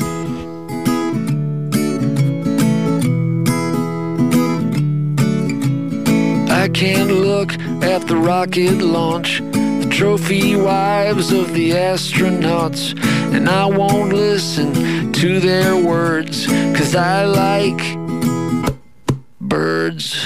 Can't 6.80 7.12
look 7.12 7.52
at 7.84 8.08
the 8.08 8.16
rocket 8.16 8.78
launch, 8.82 9.42
the 9.42 9.88
trophy 9.92 10.56
wives 10.56 11.34
of 11.34 11.54
the 11.54 11.72
astronauts, 11.72 12.98
and 13.36 13.50
I 13.50 13.66
won't 13.66 14.14
listen 14.14 15.12
to 15.12 15.42
their 15.42 15.76
words, 15.76 16.48
cause 16.48 16.96
I 16.96 17.26
like 17.26 17.82
birds. 19.42 20.26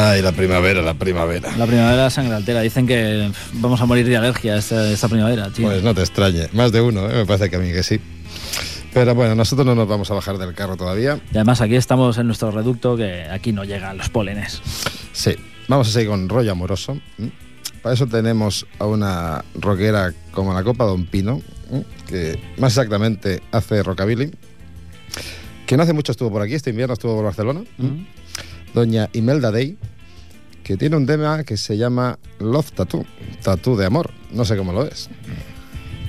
Ay, 0.00 0.22
la 0.22 0.30
primavera, 0.30 0.80
la 0.80 0.94
primavera. 0.94 1.56
La 1.56 1.66
primavera 1.66 2.08
sangre 2.08 2.36
altera. 2.36 2.60
Dicen 2.60 2.86
que 2.86 3.32
vamos 3.54 3.80
a 3.80 3.86
morir 3.86 4.06
de 4.06 4.16
alergia 4.16 4.56
esta, 4.56 4.88
esta 4.92 5.08
primavera, 5.08 5.50
tío. 5.50 5.66
Pues 5.66 5.82
no 5.82 5.92
te 5.92 6.02
extrañe. 6.02 6.48
Más 6.52 6.70
de 6.70 6.80
uno, 6.80 7.10
¿eh? 7.10 7.14
me 7.14 7.26
parece 7.26 7.50
que 7.50 7.56
a 7.56 7.58
mí 7.58 7.72
que 7.72 7.82
sí. 7.82 8.00
Pero 8.94 9.16
bueno, 9.16 9.34
nosotros 9.34 9.66
no 9.66 9.74
nos 9.74 9.88
vamos 9.88 10.08
a 10.12 10.14
bajar 10.14 10.38
del 10.38 10.54
carro 10.54 10.76
todavía. 10.76 11.18
Y 11.32 11.36
además 11.36 11.60
aquí 11.60 11.74
estamos 11.74 12.16
en 12.16 12.26
nuestro 12.26 12.52
reducto 12.52 12.96
que 12.96 13.22
aquí 13.24 13.50
no 13.50 13.64
llegan 13.64 13.98
los 13.98 14.08
pólenes. 14.08 14.62
Sí, 15.12 15.34
vamos 15.66 15.88
a 15.88 15.90
seguir 15.90 16.10
con 16.10 16.28
rollo 16.28 16.52
amoroso. 16.52 17.00
¿m? 17.18 17.32
Para 17.82 17.96
eso 17.96 18.06
tenemos 18.06 18.68
a 18.78 18.86
una 18.86 19.44
rockera 19.56 20.14
como 20.30 20.54
la 20.54 20.62
Copa 20.62 20.84
Don 20.84 21.06
Pino, 21.06 21.40
¿m? 21.72 21.84
que 22.06 22.38
más 22.56 22.72
exactamente 22.72 23.42
hace 23.50 23.82
rockabilly, 23.82 24.30
que 25.66 25.76
no 25.76 25.82
hace 25.82 25.92
mucho 25.92 26.12
estuvo 26.12 26.30
por 26.30 26.42
aquí, 26.42 26.54
este 26.54 26.70
invierno 26.70 26.92
estuvo 26.92 27.16
por 27.16 27.24
Barcelona. 27.24 27.62
¿m? 27.80 28.06
Doña 28.74 29.08
Imelda 29.12 29.50
Day, 29.50 29.76
que 30.62 30.76
tiene 30.76 30.96
un 30.96 31.06
tema 31.06 31.44
que 31.44 31.56
se 31.56 31.76
llama 31.76 32.18
Love 32.38 32.72
Tattoo, 32.72 33.04
Tattoo 33.42 33.76
de 33.76 33.86
amor. 33.86 34.10
No 34.32 34.44
sé 34.44 34.56
cómo 34.56 34.72
lo 34.72 34.84
es. 34.84 35.08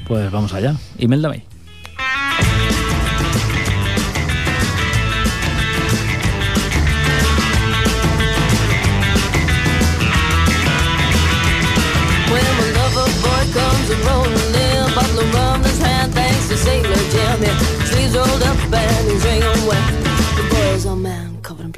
Pues 0.08 0.32
vamos 0.32 0.54
allá. 0.54 0.76
Imelda 0.98 1.30
sleeves 17.90 18.16
rolled 18.16 18.44
up 18.44 18.74
and 18.74 19.68
wet. 19.68 20.04
The 20.36 20.90
and 20.90 21.29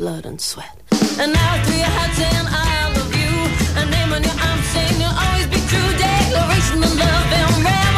blood 0.02 0.26
and 0.26 0.42
sweat. 0.42 0.76
And 1.22 1.32
now 1.32 1.64
through 1.64 1.78
your 1.78 1.94
heart 1.98 2.14
saying 2.18 2.48
I 2.50 2.90
love 2.98 3.14
you. 3.22 3.34
A 3.78 3.86
name 3.86 4.10
on 4.16 4.22
your 4.26 4.38
arm 4.48 4.60
saying 4.74 4.98
you'll 4.98 5.20
always 5.26 5.46
be 5.54 5.62
true. 5.70 5.90
Declaration 6.02 6.82
of 6.88 6.94
love 6.98 7.30
and 7.40 7.66
red 7.66 7.92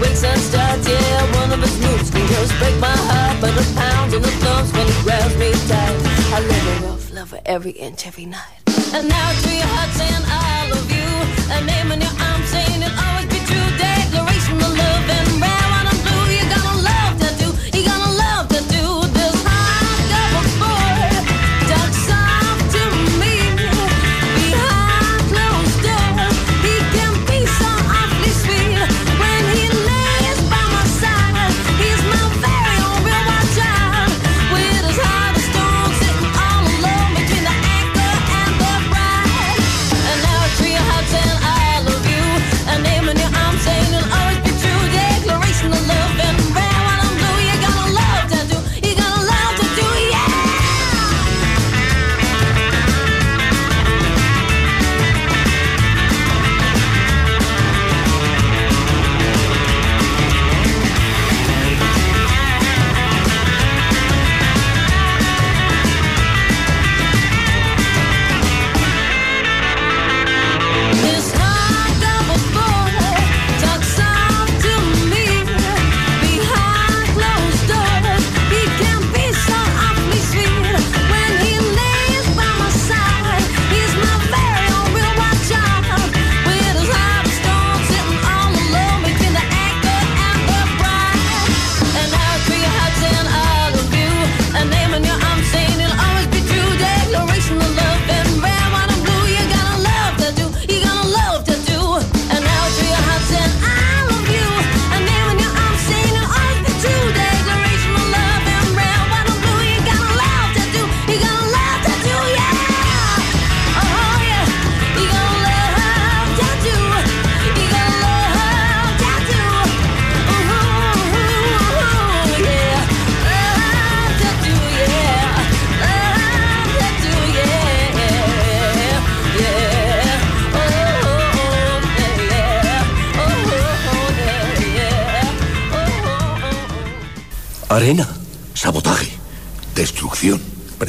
wakes 0.00 0.24
and 0.24 0.40
starts, 0.40 0.88
yeah, 0.88 1.40
one 1.40 1.52
of 1.52 1.60
his 1.60 1.76
moves 1.84 2.10
can 2.10 2.26
just 2.32 2.52
break 2.58 2.76
my 2.80 2.96
heart. 3.08 3.36
But 3.42 3.52
the 3.58 3.64
pounds 3.76 4.14
and 4.14 4.24
the 4.24 4.32
thumps 4.42 4.72
when 4.72 4.86
he 4.88 4.96
grabs 5.04 5.36
me 5.36 5.52
tight. 5.68 6.03
Every 7.46 7.72
inch, 7.72 8.06
every 8.06 8.26
night. 8.26 8.60
And 8.92 9.08
now 9.08 9.30
to 9.42 9.50
your 9.54 9.66
heart 9.66 9.90
saying 9.90 10.24
I 10.26 10.70
love 10.70 10.90
you. 10.90 11.08
A 11.52 11.60
name 11.64 11.92
in 11.92 12.00
your 12.00 12.16
arm 12.20 12.42
saying 12.46 12.82
it'll 12.82 12.98
always 12.98 13.33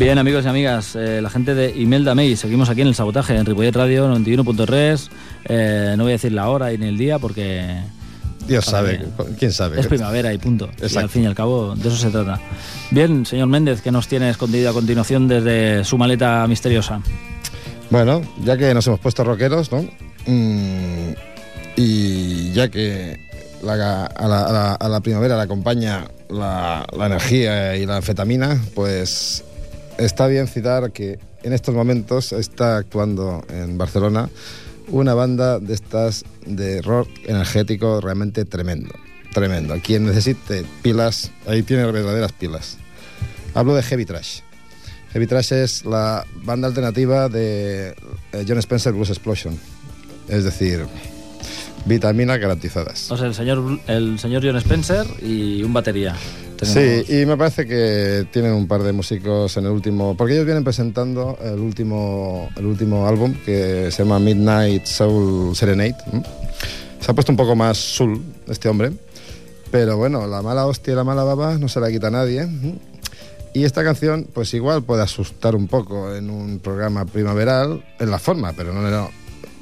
Bien, 0.00 0.16
amigos 0.16 0.46
y 0.46 0.48
amigas, 0.48 0.96
eh, 0.96 1.20
la 1.20 1.28
gente 1.28 1.54
de 1.54 1.76
Imelda 1.78 2.14
May, 2.14 2.34
seguimos 2.34 2.70
aquí 2.70 2.80
en 2.80 2.86
el 2.88 2.94
sabotaje 2.94 3.36
en 3.36 3.44
Ripollet 3.44 3.76
Radio 3.76 4.08
91.3. 4.14 5.08
Eh, 5.44 5.94
no 5.98 6.04
voy 6.04 6.12
a 6.12 6.14
decir 6.14 6.32
la 6.32 6.48
hora 6.48 6.72
y 6.72 6.78
ni 6.78 6.86
el 6.88 6.96
día 6.96 7.18
porque. 7.18 7.82
Dios 8.48 8.64
sabe, 8.64 9.04
quién 9.38 9.52
sabe. 9.52 9.78
Es 9.78 9.86
primavera 9.88 10.32
y 10.32 10.38
punto. 10.38 10.70
Y 10.80 10.96
al 10.96 11.10
fin 11.10 11.24
y 11.24 11.26
al 11.26 11.34
cabo, 11.34 11.74
de 11.76 11.86
eso 11.86 11.98
se 11.98 12.08
trata. 12.10 12.40
Bien, 12.90 13.26
señor 13.26 13.48
Méndez, 13.48 13.82
¿qué 13.82 13.92
nos 13.92 14.08
tiene 14.08 14.30
escondido 14.30 14.70
a 14.70 14.72
continuación 14.72 15.28
desde 15.28 15.84
su 15.84 15.98
maleta 15.98 16.46
misteriosa? 16.48 17.02
Bueno, 17.90 18.22
ya 18.42 18.56
que 18.56 18.72
nos 18.72 18.86
hemos 18.86 19.00
puesto 19.00 19.22
rockeros, 19.22 19.70
¿no? 19.70 19.82
Mm, 20.26 21.10
y 21.76 22.52
ya 22.52 22.68
que 22.70 23.18
la- 23.62 24.06
a, 24.06 24.26
la, 24.26 24.42
a 24.46 24.52
la- 24.52 24.74
a 24.76 24.88
la 24.88 25.00
primavera 25.00 25.36
le 25.36 25.42
acompaña 25.42 26.06
la, 26.30 26.86
la 26.96 27.06
energía 27.06 27.76
y 27.76 27.84
la 27.84 27.96
anfetamina, 27.98 28.58
pues 28.74 29.44
está 30.00 30.26
bien 30.26 30.48
citar 30.48 30.92
que 30.92 31.18
en 31.42 31.52
estos 31.52 31.74
momentos 31.74 32.32
está 32.32 32.76
actuando 32.76 33.44
en 33.48 33.78
Barcelona 33.78 34.28
una 34.88 35.14
banda 35.14 35.58
de 35.58 35.74
estas 35.74 36.24
de 36.46 36.82
rock 36.82 37.08
energético 37.26 38.00
realmente 38.00 38.44
tremendo. 38.44 38.94
Tremendo. 39.32 39.76
Quien 39.82 40.06
necesite 40.06 40.64
pilas, 40.82 41.30
ahí 41.46 41.62
tiene 41.62 41.86
verdaderas 41.86 42.32
pilas. 42.32 42.78
Hablo 43.54 43.74
de 43.74 43.82
Heavy 43.82 44.04
Trash. 44.04 44.40
Heavy 45.12 45.26
Trash 45.26 45.52
es 45.52 45.84
la 45.84 46.24
banda 46.42 46.66
alternativa 46.66 47.28
de 47.28 47.94
eh, 48.32 48.44
John 48.46 48.58
Spencer 48.58 48.92
Blues 48.92 49.10
Explosion. 49.10 49.56
Es 50.28 50.44
decir, 50.44 50.86
vitaminas 51.84 52.38
garantizadas. 52.38 53.10
O 53.10 53.16
sea, 53.16 53.26
el 53.26 53.34
señor, 53.34 53.80
el 53.86 54.18
señor 54.18 54.42
John 54.44 54.56
Spencer 54.56 55.06
y 55.22 55.62
un 55.62 55.72
batería. 55.72 56.16
Sí, 56.62 57.04
y 57.08 57.26
me 57.26 57.36
parece 57.36 57.66
que 57.66 58.26
tienen 58.30 58.52
un 58.52 58.68
par 58.68 58.82
de 58.82 58.92
músicos 58.92 59.56
en 59.56 59.64
el 59.64 59.70
último, 59.70 60.16
porque 60.16 60.34
ellos 60.34 60.44
vienen 60.44 60.62
presentando 60.64 61.38
el 61.42 61.58
último, 61.58 62.50
el 62.56 62.66
último 62.66 63.06
álbum 63.06 63.34
que 63.44 63.90
se 63.90 64.02
llama 64.02 64.18
Midnight 64.18 64.84
Soul 64.84 65.56
Serenade. 65.56 65.96
Se 67.00 67.10
ha 67.10 67.14
puesto 67.14 67.32
un 67.32 67.36
poco 67.36 67.56
más 67.56 67.78
soul 67.78 68.22
este 68.46 68.68
hombre, 68.68 68.92
pero 69.70 69.96
bueno, 69.96 70.26
la 70.26 70.42
mala 70.42 70.66
hostia 70.66 70.92
y 70.92 70.96
la 70.96 71.04
mala 71.04 71.24
baba 71.24 71.56
no 71.56 71.68
se 71.68 71.80
la 71.80 71.90
quita 71.90 72.10
nadie. 72.10 72.46
Y 73.54 73.64
esta 73.64 73.82
canción, 73.82 74.28
pues 74.32 74.52
igual 74.54 74.82
puede 74.82 75.02
asustar 75.02 75.56
un 75.56 75.66
poco 75.66 76.14
en 76.14 76.30
un 76.30 76.58
programa 76.58 77.06
primaveral, 77.06 77.82
en 77.98 78.10
la 78.10 78.18
forma, 78.18 78.52
pero 78.52 78.72
no 78.72 78.86
en 78.86 78.94
el, 78.94 79.04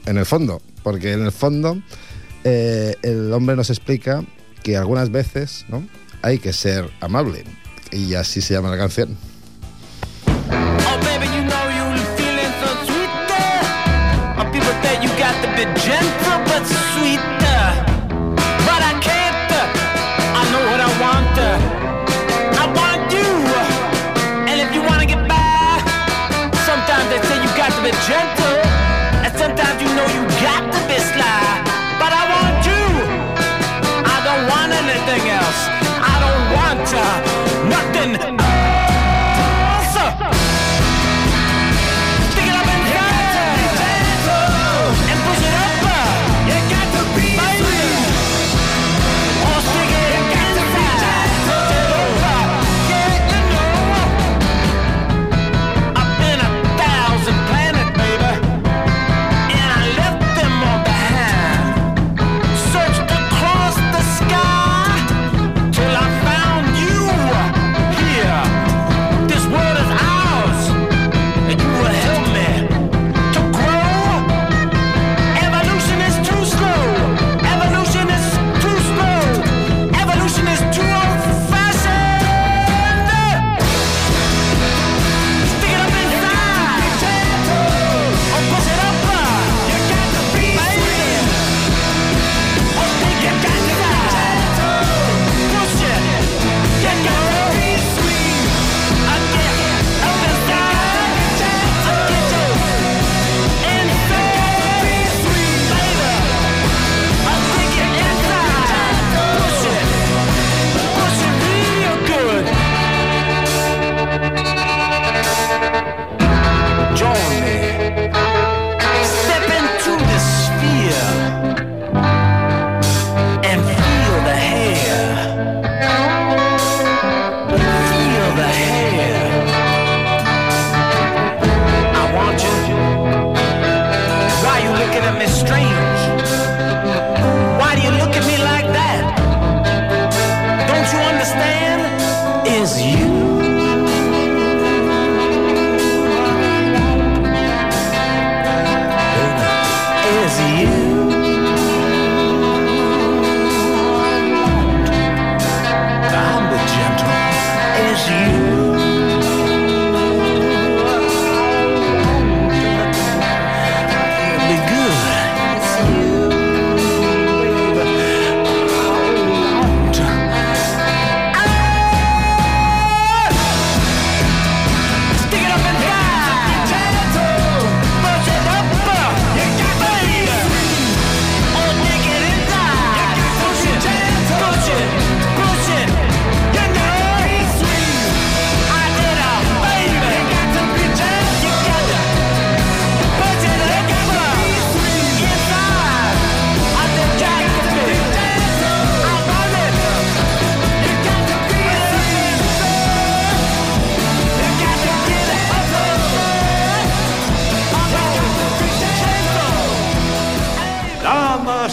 en 0.07 0.19
el 0.19 0.27
fondo, 0.27 0.61
porque 0.83 1.13
en 1.13 1.25
el 1.25 1.33
fondo 1.33 1.79
eh, 2.45 2.97
el 3.03 3.33
hombre 3.33 3.57
nos 3.57 3.71
explica 3.71 4.25
que 4.63 4.77
algunas 4.77 5.11
veces 5.11 5.65
¿no? 5.69 5.87
Hay 6.23 6.39
que 6.39 6.53
ser 6.53 6.91
amable, 7.01 7.45
y 7.91 8.15
así 8.15 8.41
se 8.41 8.55
llama 8.55 8.71
la 8.71 8.79
canción. 8.79 9.17
Oh, 10.27 10.99
baby, 11.03 11.27
you 11.27 11.43
know 11.45 11.69
you 11.71 11.85
feeling 12.17 12.53
so 12.61 12.69
sweet 12.87 13.11
there. 13.29 13.63
Oh, 14.39 14.51
people 14.53 14.75
say 14.83 14.99
you 15.03 15.11
got 15.19 15.35
to 15.43 15.49
be 15.57 15.65
gentle 15.81 16.39
but 16.47 16.78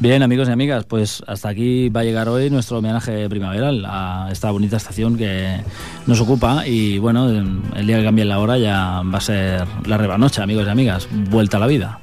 Bien, 0.00 0.22
amigos 0.22 0.48
y 0.48 0.52
amigas, 0.52 0.84
pues 0.84 1.24
hasta 1.26 1.48
aquí 1.48 1.88
va 1.88 2.02
a 2.02 2.04
llegar 2.04 2.28
hoy 2.28 2.50
nuestro 2.50 2.78
homenaje 2.78 3.28
primaveral 3.28 3.84
a 3.84 4.28
esta 4.30 4.52
bonita 4.52 4.76
estación 4.76 5.18
que 5.18 5.60
nos 6.06 6.20
ocupa 6.20 6.64
y 6.68 6.98
bueno, 6.98 7.28
el 7.28 7.84
día 7.84 7.98
que 7.98 8.04
cambie 8.04 8.24
la 8.24 8.38
hora 8.38 8.58
ya 8.58 9.02
va 9.02 9.18
a 9.18 9.20
ser 9.20 9.66
la 9.86 9.98
rebanocha, 9.98 10.44
amigos 10.44 10.68
y 10.68 10.70
amigas, 10.70 11.08
vuelta 11.10 11.56
a 11.56 11.60
la 11.60 11.66
vida. 11.66 11.98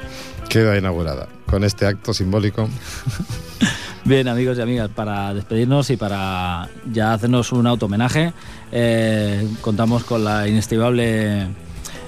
Queda 0.50 0.78
inaugurada 0.78 1.30
con 1.46 1.64
este 1.64 1.86
acto 1.86 2.14
simbólico. 2.14 2.68
Bien, 4.04 4.28
amigos 4.28 4.58
y 4.58 4.62
amigas, 4.62 4.90
para 4.90 5.34
despedirnos 5.34 5.90
y 5.90 5.96
para 5.96 6.68
ya 6.92 7.14
hacernos 7.14 7.54
un 7.54 7.66
auto 7.66 7.86
homenaje, 7.86 8.34
eh, 8.74 9.48
contamos 9.62 10.04
con 10.04 10.26
la 10.26 10.50
inestimable 10.50 11.48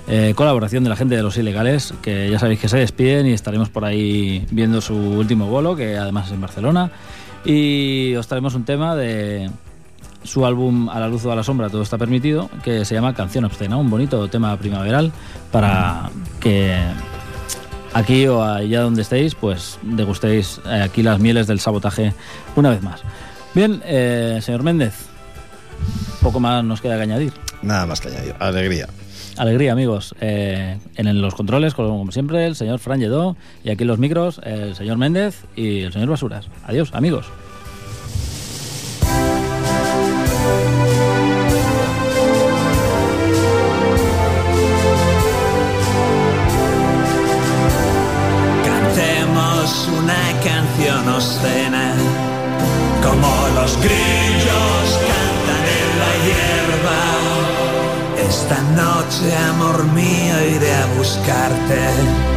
eh, 0.07 0.33
colaboración 0.35 0.83
de 0.83 0.89
la 0.89 0.95
gente 0.95 1.15
de 1.15 1.23
los 1.23 1.37
ilegales, 1.37 1.93
que 2.01 2.29
ya 2.29 2.39
sabéis 2.39 2.59
que 2.59 2.69
se 2.69 2.77
despiden 2.77 3.27
y 3.27 3.33
estaremos 3.33 3.69
por 3.69 3.85
ahí 3.85 4.45
viendo 4.51 4.81
su 4.81 4.95
último 4.95 5.47
bolo, 5.47 5.75
que 5.75 5.97
además 5.97 6.27
es 6.27 6.33
en 6.33 6.41
Barcelona. 6.41 6.91
Y 7.43 8.15
os 8.15 8.27
traemos 8.27 8.55
un 8.55 8.65
tema 8.65 8.95
de 8.95 9.49
su 10.23 10.45
álbum 10.45 10.89
A 10.89 10.99
la 10.99 11.07
luz 11.07 11.25
o 11.25 11.31
a 11.31 11.35
la 11.35 11.43
sombra, 11.43 11.69
todo 11.69 11.81
está 11.81 11.97
permitido, 11.97 12.49
que 12.63 12.85
se 12.85 12.95
llama 12.95 13.13
Canción 13.13 13.45
Obscena, 13.45 13.77
un 13.77 13.89
bonito 13.89 14.27
tema 14.29 14.57
primaveral 14.57 15.11
para 15.51 16.09
que 16.39 16.75
aquí 17.93 18.27
o 18.27 18.43
allá 18.43 18.81
donde 18.81 19.01
estéis, 19.01 19.35
pues 19.35 19.79
degustéis 19.81 20.59
eh, 20.65 20.81
aquí 20.83 21.03
las 21.03 21.19
mieles 21.19 21.47
del 21.47 21.59
sabotaje 21.59 22.13
una 22.55 22.69
vez 22.69 22.81
más. 22.81 23.01
Bien, 23.53 23.81
eh, 23.85 24.39
señor 24.41 24.63
Méndez, 24.63 24.93
poco 26.21 26.39
más 26.39 26.63
nos 26.63 26.81
queda 26.81 26.97
que 26.97 27.03
añadir. 27.03 27.33
Nada 27.61 27.85
más 27.85 28.01
que 28.01 28.09
añadir. 28.09 28.35
Alegría. 28.39 28.87
Alegría, 29.37 29.71
amigos. 29.71 30.15
Eh, 30.21 30.77
en 30.95 31.21
los 31.21 31.35
controles, 31.35 31.73
como 31.73 32.11
siempre, 32.11 32.45
el 32.45 32.55
señor 32.55 32.79
Fran 32.79 32.99
Lledó 32.99 33.35
y 33.63 33.69
aquí 33.69 33.83
en 33.83 33.87
los 33.87 33.99
micros, 33.99 34.41
el 34.43 34.75
señor 34.75 34.97
Méndez 34.97 35.43
y 35.55 35.81
el 35.81 35.93
señor 35.93 36.09
Basuras. 36.09 36.47
Adiós, 36.65 36.93
amigos. 36.93 37.27
Esta 58.49 58.61
noche, 58.81 59.35
amor 59.49 59.83
mío, 59.91 60.55
iré 60.55 60.73
a 60.73 60.85
buscarte. 60.97 62.36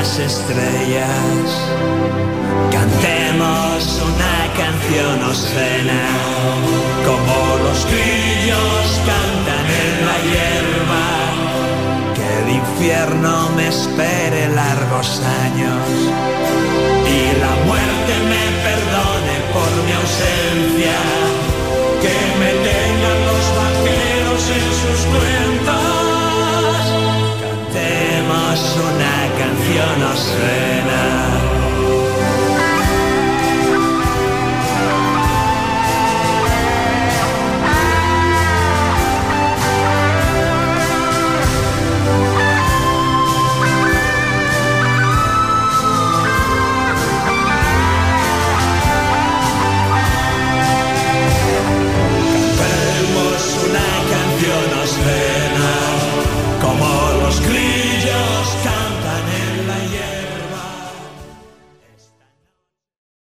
Las 0.00 0.18
estrellas. 0.18 1.46
Cantemos 2.72 4.00
una 4.10 4.38
canción 4.56 5.22
obscena. 5.28 6.02
Como 7.04 7.36
los 7.64 7.84
grillos 7.84 8.86
cantan 9.10 9.66
en 9.84 9.94
la 10.08 10.16
hierba. 10.28 11.06
Que 12.16 12.28
el 12.40 12.48
infierno 12.62 13.50
me 13.56 13.68
espere 13.68 14.48
largos 14.48 15.20
años. 15.44 16.29
naděja 29.70 29.98
na 29.98 30.16
své. 30.16 31.19